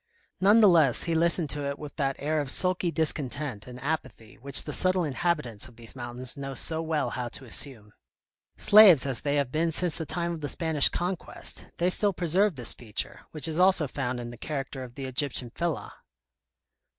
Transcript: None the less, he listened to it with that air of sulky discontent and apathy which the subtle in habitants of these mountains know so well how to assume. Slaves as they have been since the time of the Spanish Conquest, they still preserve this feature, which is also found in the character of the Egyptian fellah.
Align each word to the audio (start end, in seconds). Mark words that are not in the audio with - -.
None 0.39 0.61
the 0.61 0.67
less, 0.67 1.03
he 1.03 1.13
listened 1.13 1.51
to 1.51 1.65
it 1.67 1.77
with 1.77 1.95
that 1.97 2.15
air 2.17 2.41
of 2.41 2.49
sulky 2.49 2.89
discontent 2.89 3.67
and 3.67 3.79
apathy 3.83 4.35
which 4.39 4.63
the 4.63 4.73
subtle 4.73 5.03
in 5.03 5.13
habitants 5.13 5.67
of 5.67 5.75
these 5.75 5.95
mountains 5.95 6.35
know 6.35 6.55
so 6.55 6.81
well 6.81 7.11
how 7.11 7.27
to 7.27 7.45
assume. 7.45 7.93
Slaves 8.57 9.05
as 9.05 9.21
they 9.21 9.35
have 9.35 9.51
been 9.51 9.71
since 9.71 9.97
the 9.99 10.07
time 10.07 10.31
of 10.33 10.41
the 10.41 10.49
Spanish 10.49 10.89
Conquest, 10.89 11.67
they 11.77 11.91
still 11.91 12.13
preserve 12.13 12.55
this 12.55 12.73
feature, 12.73 13.27
which 13.29 13.47
is 13.47 13.59
also 13.59 13.87
found 13.87 14.19
in 14.19 14.31
the 14.31 14.37
character 14.39 14.81
of 14.83 14.95
the 14.95 15.05
Egyptian 15.05 15.51
fellah. 15.51 15.93